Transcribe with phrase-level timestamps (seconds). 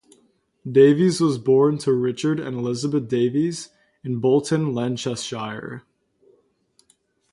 [0.67, 3.69] Davies was born to Richard and Elizabeth Davies
[4.03, 5.83] in Bolton, Lancashire.